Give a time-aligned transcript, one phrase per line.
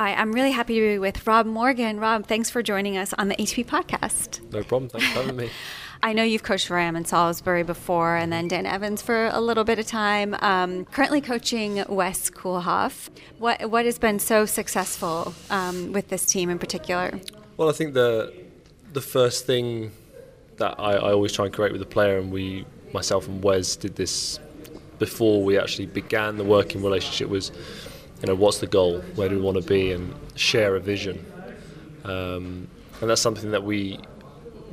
[0.00, 2.00] Hi, I'm really happy to be with Rob Morgan.
[2.00, 4.40] Rob, thanks for joining us on the ATP podcast.
[4.50, 4.88] No problem.
[4.88, 5.50] Thanks for having me.
[6.02, 9.40] I know you've coached for Ram and Salisbury before, and then Dan Evans for a
[9.40, 10.34] little bit of time.
[10.40, 13.08] Um, currently coaching Wes Koolhof.
[13.38, 17.20] What what has been so successful um, with this team in particular?
[17.56, 18.34] Well, I think the
[18.94, 19.92] the first thing
[20.56, 23.76] that I, I always try and create with the player, and we, myself and Wes,
[23.76, 24.40] did this
[24.98, 27.52] before we actually began the working relationship was
[28.24, 29.00] you know, what's the goal?
[29.16, 29.92] Where do we want to be?
[29.92, 31.26] And share a vision.
[32.04, 32.68] Um,
[33.02, 34.00] and that's something that we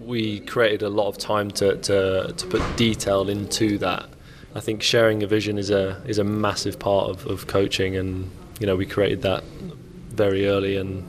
[0.05, 4.07] we created a lot of time to, to, to put detail into that.
[4.55, 8.31] I think sharing a vision is a is a massive part of, of coaching, and
[8.61, 11.03] you know we created that very early, and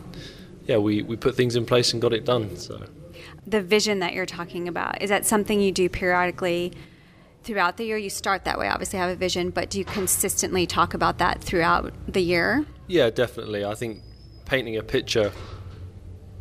[0.67, 2.57] yeah, we, we put things in place and got it done.
[2.57, 2.83] So
[3.47, 6.73] the vision that you're talking about is that something you do periodically
[7.43, 7.97] throughout the year?
[7.97, 11.43] You start that way, obviously have a vision, but do you consistently talk about that
[11.43, 12.65] throughout the year?
[12.87, 13.65] Yeah, definitely.
[13.65, 14.03] I think
[14.45, 15.33] painting a picture,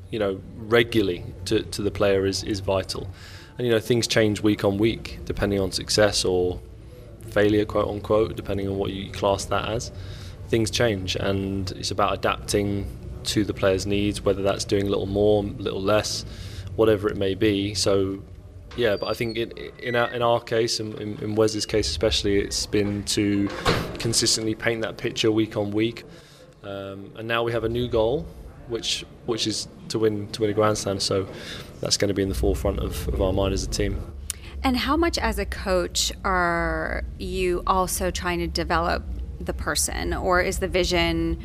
[0.09, 3.09] you know, regularly to, to the player is, is vital.
[3.57, 6.59] And, you know, things change week on week depending on success or
[7.29, 9.91] failure, quote unquote, depending on what you class that as.
[10.47, 12.85] Things change, and it's about adapting
[13.23, 16.25] to the player's needs, whether that's doing a little more, a little less,
[16.75, 17.73] whatever it may be.
[17.73, 18.21] So
[18.75, 21.89] yeah, but I think in in our, in our case, and in, in Wes's case
[21.89, 23.49] especially, it's been to
[23.99, 26.03] consistently paint that picture week on week.
[26.63, 28.25] Um, and now we have a new goal,
[28.67, 30.99] which which is to win to win a Grand Slam.
[30.99, 31.27] So
[31.81, 34.01] that's going to be in the forefront of, of our mind as a team.
[34.63, 39.03] And how much, as a coach, are you also trying to develop
[39.39, 41.39] the person, or is the vision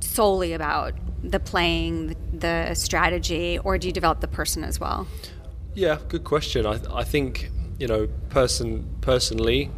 [0.00, 5.06] solely about the playing, the strategy, or do you develop the person as well?
[5.74, 6.66] Yeah, good question.
[6.66, 9.70] I, I think you know, person personally,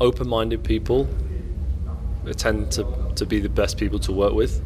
[0.00, 1.08] open-minded people
[2.36, 4.62] tend to, to be the best people to work with.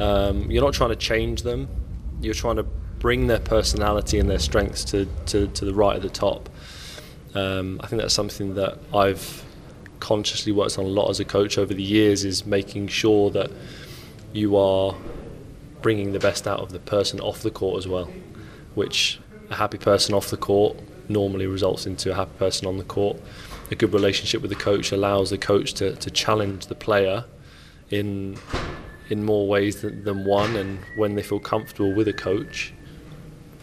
[0.00, 1.68] Um, you're not trying to change them.
[2.22, 6.02] You're trying to bring their personality and their strengths to, to, to the right at
[6.02, 6.48] the top.
[7.34, 9.44] Um, I think that's something that I've
[10.00, 13.50] consciously worked on a lot as a coach over the years is making sure that
[14.32, 14.94] you are
[15.82, 18.10] bringing the best out of the person off the court as well,
[18.74, 20.76] which a happy person off the court
[21.08, 23.18] normally results into a happy person on the court.
[23.70, 27.24] A good relationship with the coach allows the coach to, to challenge the player
[27.90, 28.38] in
[29.10, 32.72] in more ways than, than one, and when they feel comfortable with a coach,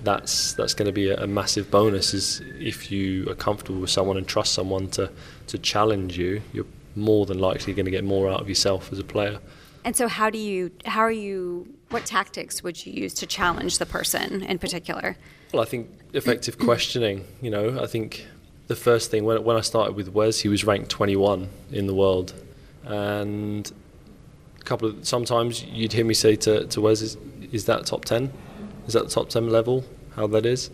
[0.04, 2.14] that's that's going to be a, a, massive bonus.
[2.14, 5.12] Is if you are comfortable with someone and trust someone to
[5.48, 9.00] to challenge you, you're more than likely going to get more out of yourself as
[9.00, 9.40] a player.
[9.84, 10.72] And so, how do you?
[10.86, 11.74] How are you?
[11.90, 15.18] What tactics would you use to challenge the person in particular?
[15.54, 17.26] Well, I think effective questioning.
[17.42, 18.28] You know, I think
[18.68, 21.94] the first thing when when I started with Wes, he was ranked 21 in the
[21.94, 22.34] world,
[22.84, 23.72] and
[24.60, 27.18] a couple of sometimes you'd hear me say to to Wes, "Is,
[27.52, 28.32] is that top 10?
[28.88, 29.86] Is that the top 10 level?
[30.16, 30.70] How that is?"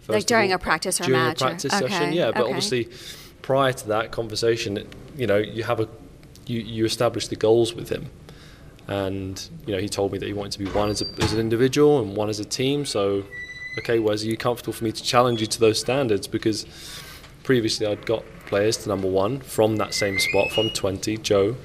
[0.00, 1.08] First like during all, a practice or match.
[1.08, 2.30] during match a practice or, session, okay, yeah.
[2.30, 2.50] But okay.
[2.50, 2.88] obviously,
[3.42, 5.88] prior to that conversation, you know, you have a
[6.46, 8.10] you, you establish the goals with him
[8.90, 11.32] and you know he told me that he wanted to be one as, a, as
[11.32, 12.84] an individual and one as a team.
[12.84, 13.24] So
[13.78, 16.26] okay Wes are you comfortable for me to challenge you to those standards?
[16.26, 16.66] Because
[17.44, 21.56] previously I'd got players to number one from that same spot from 20 Joe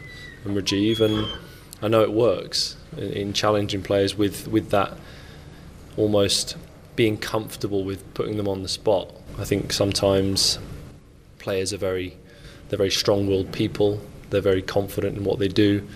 [0.43, 0.99] and Rajeev.
[0.99, 1.27] And
[1.81, 4.95] I know it works in, in challenging players with with that
[5.97, 6.55] almost
[6.95, 9.11] being comfortable with putting them on the spot.
[9.39, 10.59] I think sometimes
[11.39, 12.17] players are very
[12.69, 13.99] they're very strong-willed people.
[14.29, 15.87] They're very confident in what they do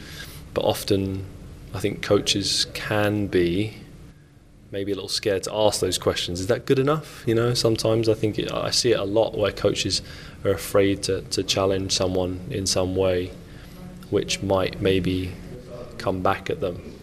[0.53, 1.25] but often
[1.73, 3.77] I think coaches can be
[4.71, 6.39] maybe a little scared to ask those questions.
[6.39, 7.23] Is that good enough?
[7.25, 10.01] You know, sometimes I think it, I see it a lot where coaches
[10.43, 13.31] are afraid to, to challenge someone in some way,
[14.09, 15.31] which might maybe
[15.97, 16.99] come back at them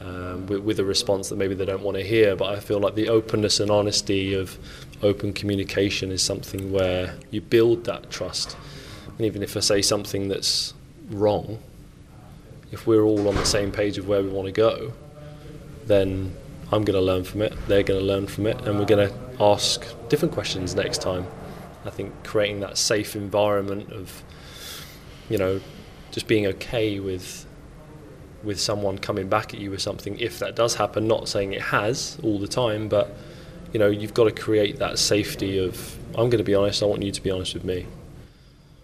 [0.00, 2.36] um, with, with, a response that maybe they don't want to hear.
[2.36, 4.58] But I feel like the openness and honesty of
[5.02, 8.56] open communication is something where you build that trust.
[9.16, 10.74] And even if I say something that's
[11.08, 11.58] wrong,
[12.72, 14.92] if we're all on the same page of where we want to go,
[15.86, 16.34] then
[16.72, 19.08] I'm going to learn from it, they're going to learn from it, and we're going
[19.08, 21.26] to ask different questions next time.
[21.84, 24.24] I think creating that safe environment of,
[25.28, 25.60] you know,
[26.10, 27.46] just being okay with
[28.42, 31.60] with someone coming back at you with something if that does happen not saying it
[31.60, 33.14] has all the time but
[33.72, 36.86] you know you've got to create that safety of I'm going to be honest I
[36.86, 37.86] want you to be honest with me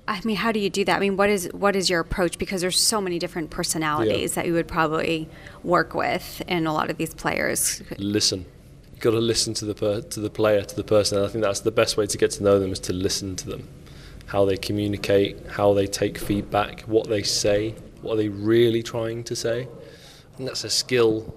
[0.08, 0.96] I mean, how do you do that?
[0.96, 2.36] I mean, what is what is your approach?
[2.36, 4.42] Because there's so many different personalities yeah.
[4.42, 5.28] that you would probably
[5.62, 7.82] work with in a lot of these players.
[7.98, 8.44] Listen,
[8.90, 11.18] you've got to listen to the per, to the player, to the person.
[11.18, 13.36] And I think that's the best way to get to know them is to listen
[13.36, 13.68] to them,
[14.26, 19.22] how they communicate, how they take feedback, what they say, what are they really trying
[19.24, 19.68] to say.
[20.36, 21.32] And that's a skill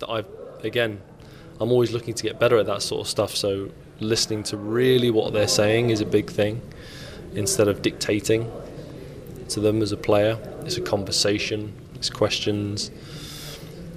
[0.00, 0.26] that I've,
[0.64, 1.00] again,
[1.60, 3.36] I'm always looking to get better at that sort of stuff.
[3.36, 6.62] So listening to really what they're saying is a big thing
[7.34, 8.50] instead of dictating
[9.48, 10.38] to them as a player.
[10.64, 12.90] It's a conversation, it's questions.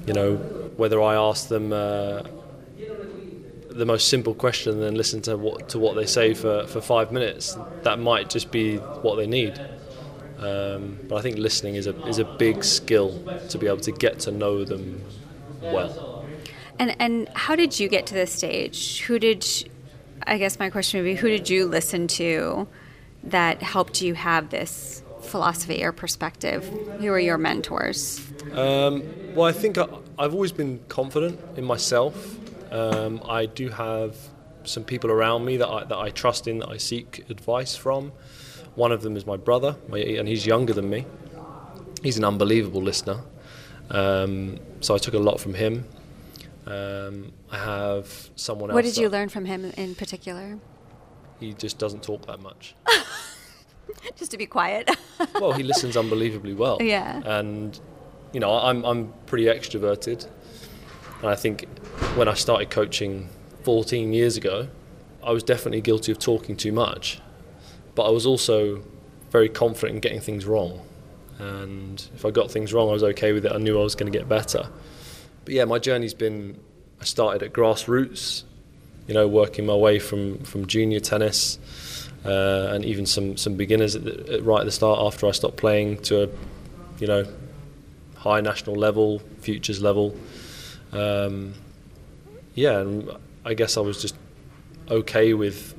[0.07, 0.36] You know,
[0.78, 2.24] whether I ask them uh,
[3.69, 6.81] the most simple question and then listen to what to what they say for, for
[6.81, 9.60] five minutes, that might just be what they need.
[10.39, 13.92] Um, but I think listening is a is a big skill to be able to
[13.92, 15.04] get to know them
[15.62, 16.25] well.
[16.80, 19.01] And and how did you get to this stage?
[19.01, 19.45] Who did
[20.25, 22.68] I guess my question would be who did you listen to
[23.23, 26.65] that helped you have this philosophy or perspective?
[27.00, 28.21] Who are your mentors?
[28.53, 29.03] Um,
[29.35, 29.88] well, I think I,
[30.19, 32.38] have always been confident in myself.
[32.71, 34.15] Um, I do have
[34.63, 38.12] some people around me that I, that I trust in, that I seek advice from.
[38.75, 41.06] One of them is my brother, and he's younger than me.
[42.03, 43.21] He's an unbelievable listener.
[43.89, 45.85] Um, so I took a lot from him.
[46.65, 48.75] Um, I have someone else.
[48.75, 50.57] What did you learn from him in particular?
[51.41, 52.75] He just doesn't talk that much.
[54.15, 54.89] just to be quiet.
[55.41, 56.77] well, he listens unbelievably well.
[56.79, 57.21] Yeah.
[57.25, 57.77] And
[58.31, 60.27] you know, I'm I'm pretty extroverted,
[61.21, 61.67] and I think
[62.15, 63.29] when I started coaching
[63.63, 64.69] 14 years ago,
[65.23, 67.19] I was definitely guilty of talking too much,
[67.95, 68.83] but I was also
[69.31, 70.85] very confident in getting things wrong.
[71.39, 73.51] And if I got things wrong, I was okay with it.
[73.51, 74.69] I knew I was going to get better.
[75.43, 76.59] But yeah, my journey's been.
[76.99, 78.43] I started at grassroots,
[79.12, 81.60] you know, working my way from from junior tennis,
[82.24, 85.31] uh, and even some some beginners at the, at right at the start after I
[85.31, 86.30] stopped playing to, a,
[86.98, 87.25] you know,
[88.16, 90.16] high national level, futures level.
[90.94, 91.56] Um,
[92.56, 93.12] yeah, and
[93.44, 94.16] I guess I was just
[94.90, 95.75] okay with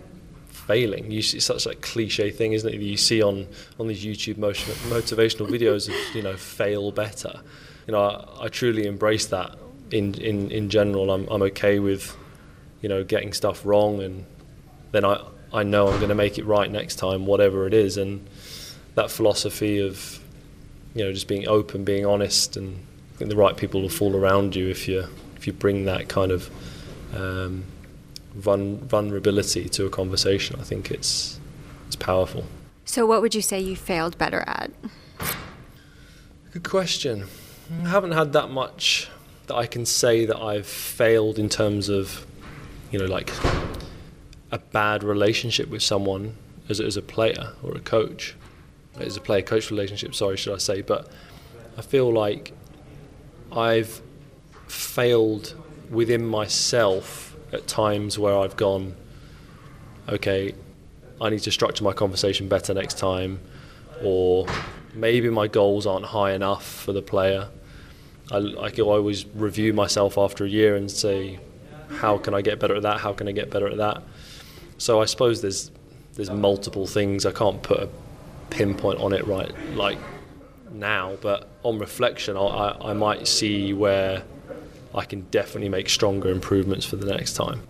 [0.49, 1.11] failing.
[1.11, 2.77] You see, it's such a cliche thing, isn't it?
[2.77, 3.47] That you see on
[3.81, 7.41] on these YouTube motion, motivational videos of you know fail better.
[7.87, 9.57] You know, I, I truly embrace that.
[9.91, 12.15] In, in in general, I'm I'm okay with
[12.83, 14.27] you know getting stuff wrong, and
[14.91, 17.97] then I I know I'm going to make it right next time, whatever it is,
[17.97, 18.27] and
[18.95, 20.21] that philosophy of
[20.95, 22.85] you know just being open, being honest, and
[23.15, 25.07] I think the right people will fall around you if you
[25.37, 26.51] if you bring that kind of
[27.15, 27.65] um,
[28.35, 30.57] vul- vulnerability to a conversation.
[30.61, 31.41] I think it's
[31.87, 32.45] it's powerful.
[32.85, 34.71] So, what would you say you failed better at?
[36.53, 37.27] Good question.
[37.85, 39.09] I haven't had that much
[39.47, 42.27] that I can say that I've failed in terms of,
[42.93, 43.33] you know, like
[44.53, 46.37] a bad relationship with someone
[46.69, 48.37] as, as a player or a coach.
[49.01, 50.83] As a player coach relationship, sorry, should I say.
[50.83, 51.11] But
[51.79, 52.53] I feel like
[53.51, 54.03] I've
[54.69, 55.55] failed
[55.91, 58.95] within myself at times where I've gone,
[60.09, 60.55] okay,
[61.21, 63.41] I need to structure my conversation better next time,
[64.03, 64.47] or
[64.93, 67.49] maybe my goals aren't high enough for the player.
[68.31, 71.39] I, I can always review myself after a year and say,
[71.99, 73.01] how can I get better at that?
[73.01, 74.03] How can I get better at that?
[74.79, 75.71] So I suppose there's
[76.15, 77.25] there's multiple things.
[77.25, 77.89] I can't put a
[78.51, 79.99] pinpoint on it right like
[80.71, 84.23] now, but on reflection, I, I might see where
[84.95, 87.63] I can definitely make stronger improvements for the next time.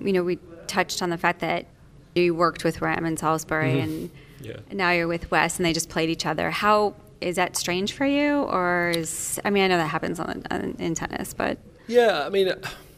[0.00, 1.66] You know, we touched on the fact that
[2.14, 3.80] you worked with Ram in Salisbury, mm-hmm.
[3.80, 4.56] and yeah.
[4.72, 6.50] now you're with Wes, and they just played each other.
[6.50, 10.42] How is that strange for you, or is I mean, I know that happens on,
[10.50, 12.52] on in tennis, but yeah, I mean,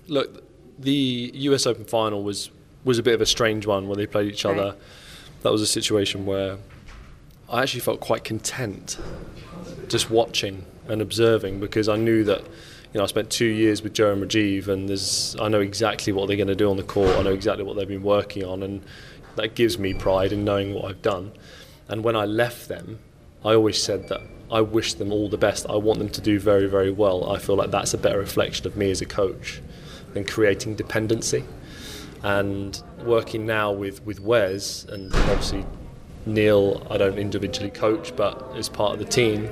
[0.08, 0.42] look,
[0.78, 1.66] the U.S.
[1.66, 2.50] Open final was
[2.84, 4.66] was a bit of a strange one where they played each other.
[4.66, 4.78] Right.
[5.42, 6.58] That was a situation where
[7.48, 8.98] I actually felt quite content
[9.88, 12.42] just watching and observing because I knew that
[12.96, 16.14] you know, I spent two years with Joe and Rajeev, and there's, I know exactly
[16.14, 17.10] what they're going to do on the court.
[17.10, 18.82] I know exactly what they've been working on, and
[19.34, 21.32] that gives me pride in knowing what I've done.
[21.88, 23.00] And when I left them,
[23.44, 25.66] I always said that I wish them all the best.
[25.68, 27.30] I want them to do very, very well.
[27.30, 29.60] I feel like that's a better reflection of me as a coach
[30.16, 31.44] than creating dependency.
[32.22, 35.64] And working now with, with Wes, and obviously
[36.24, 39.48] Neal, I don't individually coach, but as part of the team.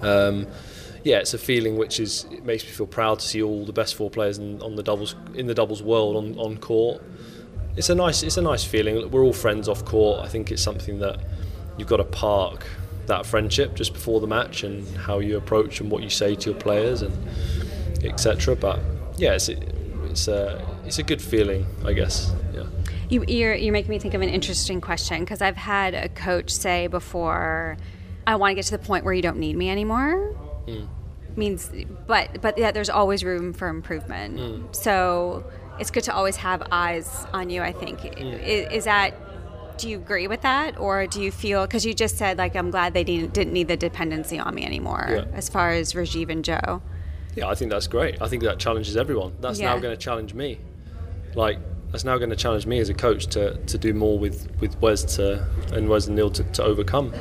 [0.00, 0.46] Um,
[1.04, 3.72] yeah, it's a feeling which is it makes me feel proud to see all the
[3.72, 7.00] best four players in, on the doubles in the doubles world on, on court.
[7.76, 9.08] It's a nice it's a nice feeling.
[9.10, 10.20] We're all friends off court.
[10.20, 11.20] I think it's something that
[11.76, 12.66] you've got to park
[13.06, 16.50] that friendship just before the match and how you approach and what you say to
[16.50, 17.14] your players and
[18.04, 18.56] etc.
[18.56, 18.80] But
[19.18, 22.32] yeah, it's it's a it's a good feeling, I guess.
[22.54, 22.64] Yeah.
[23.08, 26.50] You, you're you're making me think of an interesting question because I've had a coach
[26.50, 27.76] say before,
[28.26, 30.34] I want to get to the point where you don't need me anymore.
[30.66, 30.88] Mm.
[31.36, 31.70] Means,
[32.06, 34.38] but but yeah, there's always room for improvement.
[34.38, 34.74] Mm.
[34.74, 35.44] So
[35.78, 37.62] it's good to always have eyes on you.
[37.62, 38.42] I think mm.
[38.42, 39.14] is, is, that
[39.78, 42.70] do you agree with that, or do you feel because you just said like I'm
[42.70, 45.24] glad they didn't, didn't need the dependency on me anymore Yeah.
[45.34, 46.82] as far as Rajeev and Joe.
[47.38, 48.20] Yeah, I think that's great.
[48.20, 49.32] I think that challenges everyone.
[49.40, 50.58] That's now going to challenge me.
[51.34, 51.58] Like
[51.92, 54.80] that's now going to challenge me as a coach to, to do more with with
[54.80, 57.12] Wes to and Wes and Neal to, to overcome.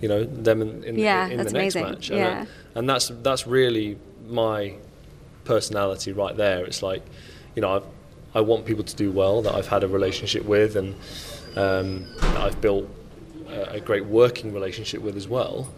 [0.00, 1.82] You know them in, in, Yeah, in that's the next amazing.
[1.94, 2.10] match.
[2.10, 2.34] And, Yeah.
[2.44, 3.98] that- and that's that's really
[4.28, 4.74] my
[5.44, 6.64] personality right there.
[6.64, 7.02] It's like,
[7.54, 7.84] you know, I've,
[8.34, 10.94] I want people to do well that I've had a relationship with and
[11.56, 12.88] um, that I've built
[13.48, 15.68] a, a great working relationship with as well.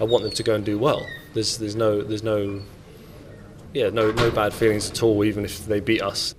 [0.00, 1.06] I want them to go and do well.
[1.32, 2.60] There's there's no there's no
[3.76, 6.34] yeah no no bad feelings at all even if they beat us.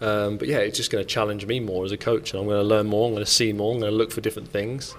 [0.00, 2.46] Um, but yeah, it's just going to challenge me more as a coach, and I'm
[2.46, 3.08] going to learn more.
[3.08, 3.72] I'm going to see more.
[3.74, 4.94] I'm going to look for different things.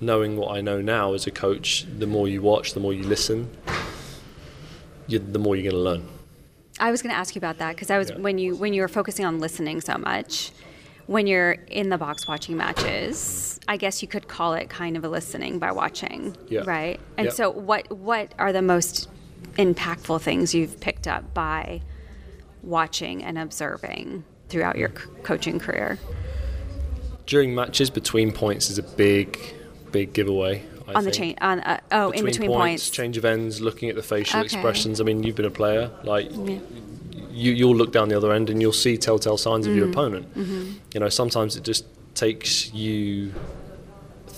[0.00, 3.02] Knowing what I know now as a coach, the more you watch, the more you
[3.02, 3.50] listen,
[5.08, 6.08] you, the more you're going to learn.
[6.78, 8.18] I was going to ask you about that because I was Yeah.
[8.18, 10.52] when you when you were focusing on listening so much.
[11.06, 15.02] When you're in the box watching matches, I guess you could call it kind of
[15.04, 16.60] a listening by watching, Yeah.
[16.64, 17.00] right?
[17.18, 17.32] And Yeah.
[17.32, 19.08] so, what what are the most
[19.56, 21.82] impactful things you've picked up by
[22.62, 24.90] watching and observing throughout your
[25.22, 25.98] coaching career?
[27.26, 29.38] During matches, between points is a big,
[29.92, 30.64] big giveaway.
[30.88, 31.16] I on the think.
[31.16, 32.90] chain, on uh, oh, in between points.
[32.90, 34.46] change of ends, looking at the facial Okay.
[34.46, 35.00] expressions.
[35.00, 36.58] I mean, you've been a player, like Yeah.
[37.30, 39.92] you, you'll look down the other end and you'll see telltale signs of your Mm-hmm.
[40.36, 40.76] opponent.
[40.92, 41.84] You know, sometimes it just
[42.16, 43.32] takes you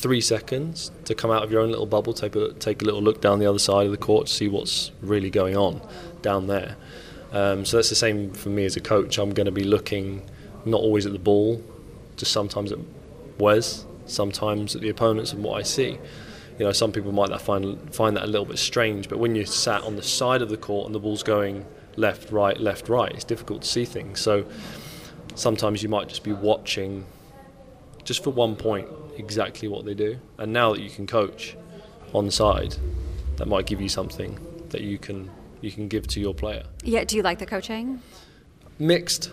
[0.03, 3.01] three seconds to come out of your own little bubble, take a, take a little
[3.01, 5.81] look down the other side of the court to see what's really going on
[6.23, 6.77] down there.
[7.31, 9.17] Um, so that's the same for me as a coach.
[9.17, 10.29] I'm going to be looking
[10.65, 11.63] not always at the ball,
[12.17, 12.79] just sometimes at
[13.39, 15.99] Wes, sometimes at the opponents and what I see.
[16.59, 19.47] You know, some people might find find that a little bit strange, but when you're
[19.47, 21.65] sat on the side of the court and the ball's going
[21.97, 24.21] left, right, left, right, it's difficult to see things.
[24.21, 24.45] So
[25.35, 27.07] sometimes you might just be watching
[28.05, 28.89] just for one point
[29.23, 30.19] exactly what they do.
[30.39, 31.57] And now that you can coach
[32.13, 32.75] on the side,
[33.37, 34.39] that might give you something
[34.71, 36.65] that you can you can give to your player.
[36.83, 37.05] Yeah.
[37.05, 38.01] Do you like the coaching?
[38.79, 39.31] Mixed,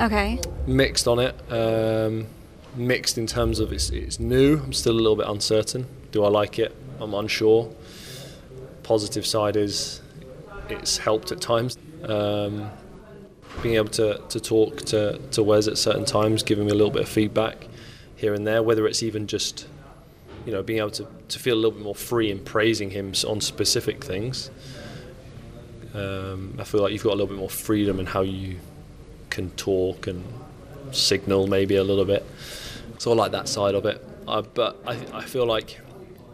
[0.00, 0.38] Okay.
[0.68, 1.34] mixed on it.
[1.50, 2.26] Um,
[2.76, 4.58] mixed in terms of it's, it's new.
[4.58, 5.86] I'm still a little bit uncertain.
[6.12, 6.72] Do I like it?
[7.00, 7.72] I'm unsure.
[8.84, 10.00] Positive side is
[10.68, 11.76] it's helped at times.
[12.04, 12.70] Um,
[13.62, 16.92] being able to, to talk to, to Wes at certain times, giving me a little
[16.92, 17.66] bit of feedback
[18.16, 19.66] here and there, whether it's even just
[20.46, 23.12] you know being able to, to feel a little bit more free in praising him
[23.26, 24.50] on specific things.
[25.94, 28.58] Um, I feel like you've got a little bit more freedom in how you
[29.30, 30.24] can talk and
[30.92, 32.24] signal maybe a little bit.
[32.98, 34.04] So I like that side of it.
[34.26, 35.80] Uh, but I, I feel like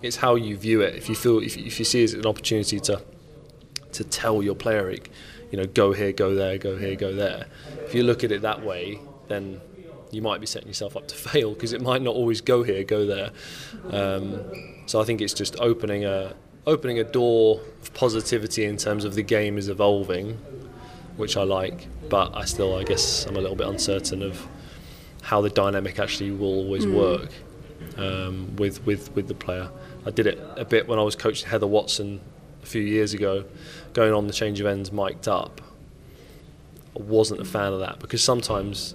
[0.02, 0.94] it's how you view it.
[0.94, 3.02] If you feel if, if you see it as an opportunity to
[3.92, 4.90] to tell your player,
[5.50, 7.46] you know, go here, go there, go here, go there.
[7.84, 9.60] If you look at it that way, then
[10.10, 12.84] you might be setting yourself up to fail because it might not always go here,
[12.84, 13.30] go there.
[13.90, 14.40] Um,
[14.86, 16.34] so I think it's just opening a
[16.66, 20.38] opening a door of positivity in terms of the game is evolving,
[21.16, 21.86] which I like.
[22.08, 24.46] But I still, I guess, I'm a little bit uncertain of
[25.22, 27.30] how the dynamic actually will always work
[27.96, 29.70] um, with with with the player.
[30.06, 32.20] I did it a bit when I was coaching Heather Watson
[32.62, 33.44] a few years ago,
[33.92, 35.60] going on the change of ends mic'd up.
[36.96, 38.94] I wasn't a fan of that because sometimes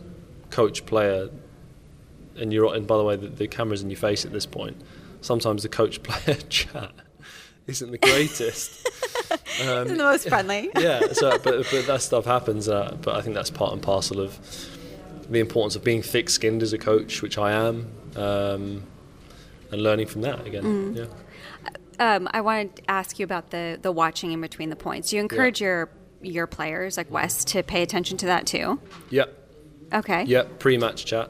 [0.49, 1.29] coach player,
[2.37, 4.77] and you're and by the way the, the camera's in your face at this point.
[5.21, 6.93] Sometimes the coach player chat
[7.67, 8.87] isn't the greatest.
[9.61, 10.69] Um, Isn't the most friendly.
[10.77, 12.67] yeah, so but but that stuff happens.
[12.67, 14.37] Uh, but I think that's part and parcel of
[15.29, 18.83] the importance of being thick-skinned as a coach, which I am, um,
[19.71, 20.93] and learning from that again.
[20.95, 21.05] Yeah.
[21.99, 25.09] Um, I wanted to ask you about the the watching in between the points.
[25.09, 25.89] Do you encourage your
[26.21, 28.79] your players like Wes to pay attention to that too?
[29.09, 29.44] Yep.
[29.95, 30.23] Okay.
[30.25, 30.59] Yep.
[30.59, 31.29] Pre-match chat.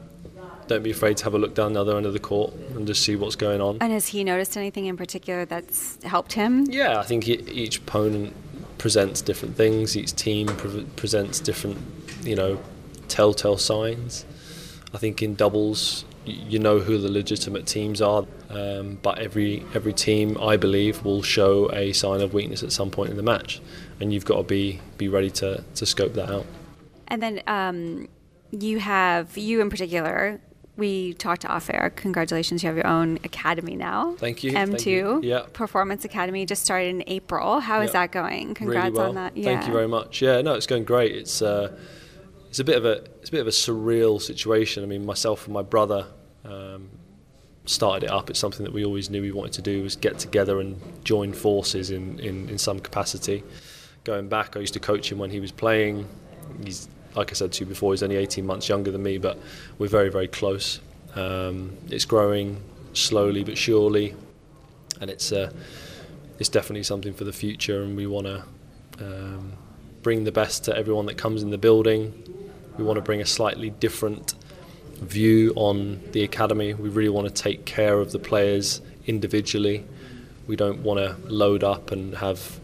[0.66, 2.88] Don't be afraid to have a look down the other end of the court and
[2.88, 3.78] just see what's going on.
[3.80, 6.66] And has he noticed anything in particular that's helped him?
[6.68, 8.34] Yeah, I think e- each opponent
[8.76, 9.96] presents different things.
[9.96, 11.78] Each team pre- presents different,
[12.22, 12.58] you know,
[13.06, 14.24] telltale signs.
[14.92, 19.92] I think in doubles, you know who the legitimate teams are, um, but every every
[19.92, 23.60] team, I believe, will show a sign of weakness at some point in the match,
[24.00, 26.46] and you've got to be be ready to to scope that out.
[27.08, 28.08] And then um,
[28.50, 30.40] you have you in particular.
[30.76, 31.90] We talked off air.
[31.96, 34.14] Congratulations, you have your own academy now.
[34.18, 35.20] Thank you, M2 thank you.
[35.22, 35.44] Yeah.
[35.54, 37.60] Performance Academy just started in April.
[37.60, 38.00] How is Yeah.
[38.00, 38.52] that going?
[38.52, 39.08] Congrats really well.
[39.08, 39.32] on that.
[39.34, 40.20] Thank you very much.
[40.20, 41.12] Yeah, no, it's going great.
[41.16, 41.74] It's uh,
[42.50, 44.82] it's a bit of a it's a bit of a surreal situation.
[44.82, 46.06] I mean, myself and my brother
[46.44, 46.90] um,
[47.64, 48.28] started it up.
[48.28, 51.32] It's something that we always knew we wanted to do was get together and join
[51.32, 53.42] forces in, in, in some capacity.
[54.04, 56.06] Going back, I used to coach him when he was playing.
[56.64, 59.38] He's like I said to you before, he's only 18 months younger than me, but
[59.78, 60.80] we're very very close.
[61.14, 62.60] Um, it's growing
[62.92, 64.14] slowly but surely,
[65.00, 65.50] and it's uh,
[66.38, 67.82] it's definitely something for the future.
[67.82, 68.44] And we want to
[69.00, 69.52] um,
[70.02, 72.12] bring the best to everyone that comes in the building.
[72.76, 74.34] We want to bring a slightly different
[75.00, 76.74] view on the academy.
[76.74, 79.84] We really want to take care of the players individually.
[80.46, 82.60] We don't want to load up and have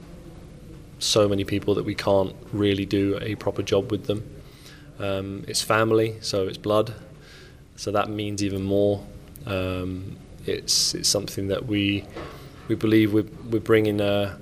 [0.99, 4.42] so many people that we can't really do a proper job with them.
[4.99, 6.95] Um, it's family, so it's blood,
[7.77, 9.05] so that means even more.
[9.47, 12.05] Um, it's it's something that we
[12.69, 14.39] we believe we're, we're bringing a,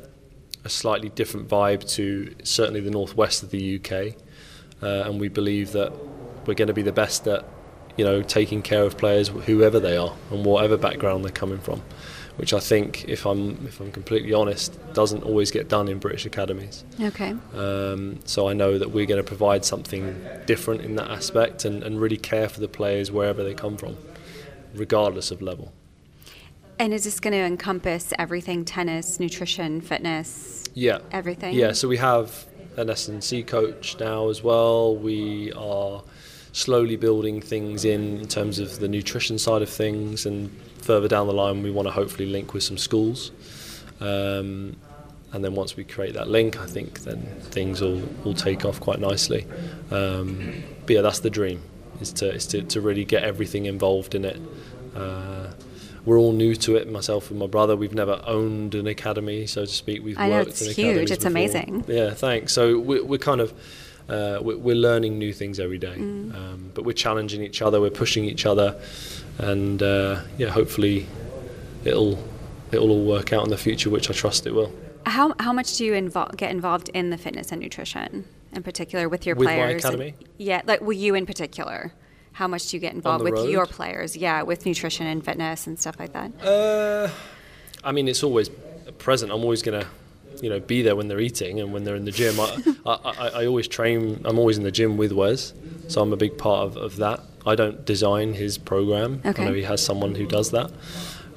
[0.64, 4.14] a slightly different vibe to certainly the northwest of the UK,
[4.83, 5.92] uh, and we believe that
[6.47, 7.45] we're going to be the best at
[7.97, 11.83] you know taking care of players whoever they are and whatever background they're coming from
[12.40, 16.25] which I think, if I'm if I'm completely honest, doesn't always get done in British
[16.25, 16.85] academies.
[16.99, 17.35] Okay.
[17.54, 21.82] Um, so I know that we're going to provide something different in that aspect and,
[21.82, 23.99] and really care for the players wherever they come from,
[24.75, 25.70] regardless of level.
[26.78, 30.64] And is this going to encompass everything tennis, nutrition, fitness?
[30.73, 31.00] Yeah.
[31.12, 31.54] Everything?
[31.54, 32.47] Yeah, so we have
[32.78, 34.97] an S&C coach now as well.
[34.97, 36.02] We are
[36.52, 40.50] slowly building things in in terms of the nutrition side of things and
[40.84, 43.30] further down the line we want to hopefully link with some schools
[44.00, 44.76] um,
[45.32, 48.80] and then once we create that link I think then things will, will take off
[48.80, 49.46] quite nicely
[49.90, 51.62] um, but yeah that's the dream
[52.00, 54.40] is to, is to, to really get everything involved in it
[54.96, 55.52] uh,
[56.06, 59.62] we're all new to it myself and my brother we've never owned an academy so
[59.66, 61.10] to speak we've I know, worked it's in huge.
[61.10, 61.30] academies It's before.
[61.30, 61.84] amazing.
[61.88, 63.52] yeah thanks so we're, we're kind of
[64.11, 66.35] uh, we're, we're learning new things every day, Mm.
[66.35, 68.69] um, but we're challenging each other, we're pushing each other,
[69.38, 71.07] and uh, yeah, hopefully
[71.85, 72.19] it'll
[72.73, 74.73] it'll all work out in the future, which I trust it will.
[75.07, 79.09] How, how much do you invol- get involved in the fitness and nutrition in particular
[79.09, 79.85] with your With my players?
[79.85, 80.14] and- academy?
[80.38, 81.93] yeah, like well, you in particular.
[82.33, 83.50] How much do you get involved with road?
[83.50, 84.17] your players?
[84.17, 86.31] Yeah, with nutrition and fitness and stuff like that.
[86.40, 87.11] Uh,
[87.83, 88.49] I mean, it's always
[88.99, 89.33] present.
[89.33, 89.87] I'm always gonna,
[90.40, 92.40] you know, be there when they're eating and when they're in the gym.
[92.40, 94.23] I, I, I, always train.
[94.25, 95.52] I'm always in the gym with Wes,
[95.88, 97.21] so I'm a big part of, of that.
[97.47, 99.23] I don't design his program.
[99.25, 99.43] Okay.
[99.43, 100.71] I know he has someone who does that.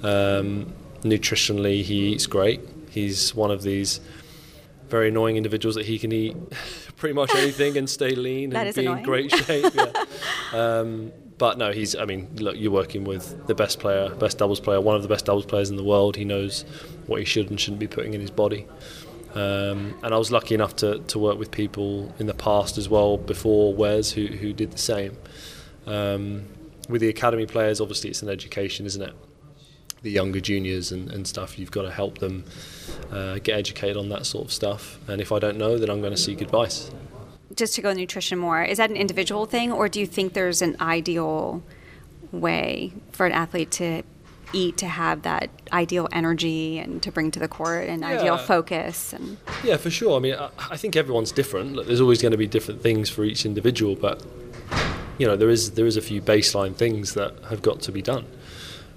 [0.04, 2.62] Um, nutritionally, he eats great.
[2.90, 4.00] He's one of these
[4.90, 6.36] very annoying individuals that he can eat
[6.98, 9.00] pretty much anything and stay lean and be annoying.
[9.00, 9.74] in great shape.
[9.74, 9.92] Yeah.
[10.54, 11.12] um,
[11.44, 11.94] but no, he's.
[11.94, 15.10] I mean, look, you're working with the best player, best doubles player, one of the
[15.10, 16.16] best doubles players in the world.
[16.16, 16.64] He knows
[17.06, 18.66] what he should and shouldn't be putting in his body.
[19.36, 22.88] Um, and I was lucky enough to, to work with people in the past as
[22.88, 25.18] well before Wes who, who did the same.
[25.86, 26.46] Um,
[26.88, 29.14] with the academy players, obviously it's an education, isn't it?
[30.02, 32.46] The younger juniors and, and stuff, you've got to help them
[33.12, 34.98] uh, get educated on that sort of stuff.
[35.10, 36.90] And if I don't know, then I'm going to seek advice.
[37.56, 40.62] Just to go nutrition more, is that an individual thing, or do you think there's
[40.62, 41.64] an ideal
[42.32, 44.04] way for an athlete to
[44.54, 49.14] eat to have that ideal energy and to bring to the court and ideal focus?
[49.14, 50.18] And Yeah, for sure.
[50.18, 51.74] I mean, I, I think everyone's different.
[51.74, 54.26] Look, there's always going to be different things for each individual, but
[55.18, 58.02] you know, there is there is a few baseline things that have got to be
[58.02, 58.26] done.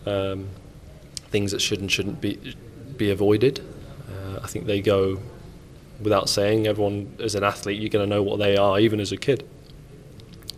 [0.06, 0.48] Um,
[1.30, 2.56] things that should and shouldn't be
[2.96, 3.60] be avoided.
[4.08, 5.20] Uh, I think they go
[6.00, 6.66] without saying.
[6.66, 9.48] Everyone, as an athlete, you're going to know what they are, even as a kid.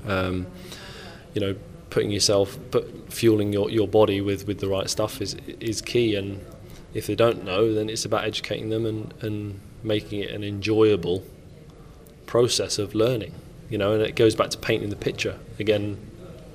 [0.07, 0.47] Um,
[1.35, 1.57] you know,
[1.91, 6.15] putting yourself, put, fueling your, your body with, with the right stuff is is key.
[6.15, 6.45] And
[6.95, 11.25] if they don't know, then it's about educating them and, and making it an enjoyable
[12.27, 13.35] process of learning.
[13.71, 15.99] You know, and it goes back to painting the picture again,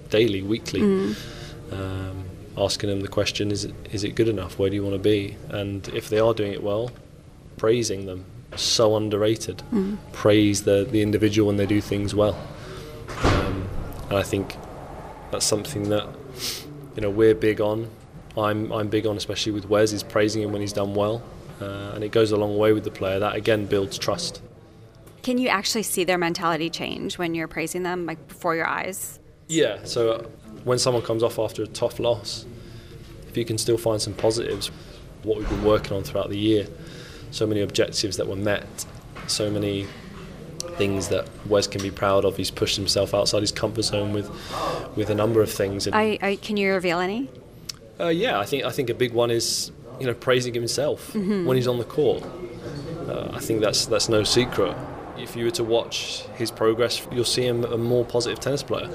[0.10, 0.82] daily, weekly.
[1.72, 2.26] Um,
[2.58, 4.58] asking them the question: Is it is it good enough?
[4.58, 5.38] Where do you want to be?
[5.50, 6.92] And if they are doing it well,
[7.58, 8.26] praising them.
[8.56, 9.64] So underrated.
[10.12, 12.38] Praise the the individual when they do things well.
[13.24, 13.68] Um,
[14.10, 14.56] and I think
[15.32, 16.08] that's something that
[16.96, 17.90] you know we're big on.
[18.38, 21.22] I'm I'm big on, especially with Wes, is praising him when he's done well,
[21.62, 23.20] uh, and it goes a long way with the player.
[23.20, 24.42] That again builds trust.
[25.22, 29.20] can you actually see their mentality change when you're praising them, like before your eyes?
[29.48, 29.80] Yeah.
[29.84, 30.24] So uh,
[30.64, 32.46] when someone comes off after a tough loss,
[33.30, 34.70] if you can still find some positives,
[35.24, 36.68] what we've been working on throughout the year,
[37.34, 38.86] so many objectives that were met,
[39.28, 39.88] so many
[40.78, 42.38] things that Wes can be proud of.
[42.38, 44.30] He's pushed himself outside his comfort zone with
[44.96, 45.88] with a number of things.
[45.88, 47.30] And I, I can you reveal any?
[48.00, 51.56] Uh, yeah, I think I think a big one is you know praising himself when
[51.56, 52.24] he's on the court.
[53.08, 54.76] Uh, I think that's that's no secret.
[55.18, 58.90] If you were to watch his progress, you'll see him a more positive tennis player.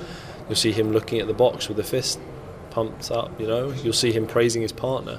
[0.49, 2.19] You'll see him looking at the box with the fist
[2.71, 3.41] pumped up.
[3.41, 5.19] You know, you'll see him praising his partner.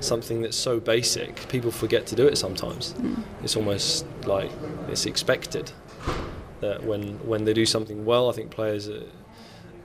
[0.00, 2.94] Something that's so basic, people forget to do it sometimes.
[3.42, 4.50] It's almost like
[4.88, 5.72] it's expected
[6.60, 8.88] that when when they do something well, I think players.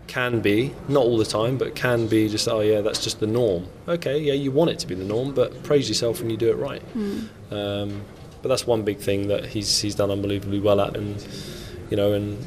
[0.06, 3.26] Can be not all the time, but can be just oh yeah, that's just the
[3.26, 3.67] norm.
[3.88, 6.49] Okay, yeah, you want it to be the norm, but praise yourself when you do
[6.49, 6.82] it right.
[6.93, 7.30] Mm.
[7.52, 8.02] Um,
[8.41, 11.26] but that's one big thing that he's he's done unbelievably well at, and
[11.89, 12.38] you know, and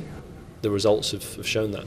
[0.60, 1.86] the results have, have shown that.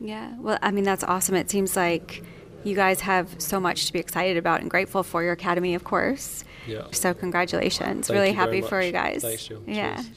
[0.00, 1.34] Yeah, well, I mean that's awesome.
[1.34, 2.24] It seems like
[2.64, 5.84] you guys have so much to be excited about and grateful for your academy, of
[5.84, 6.44] course.
[6.66, 6.86] Yeah.
[6.92, 8.08] So congratulations.
[8.08, 9.22] Thank really happy for you guys.
[9.22, 9.62] Thanks, Jill.
[9.66, 9.96] Yeah.
[9.96, 10.08] Cheers.